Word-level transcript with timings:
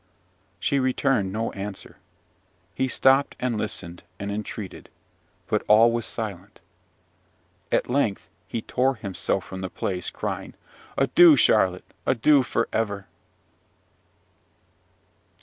She 0.59 0.79
returned 0.79 1.31
no 1.31 1.51
answer. 1.51 1.97
He 2.73 2.87
stopped, 2.87 3.35
and 3.39 3.55
listened 3.55 4.01
and 4.17 4.31
entreated; 4.31 4.89
but 5.45 5.61
all 5.67 5.91
was 5.91 6.07
silent. 6.07 6.59
At 7.71 7.87
length 7.87 8.27
he 8.47 8.63
tore 8.63 8.95
himself 8.95 9.45
from 9.45 9.61
the 9.61 9.69
place, 9.69 10.09
crying, 10.09 10.55
"Adieu, 10.97 11.35
Charlotte, 11.35 11.85
adieu 12.07 12.41
for 12.41 12.67
ever!" 12.73 13.05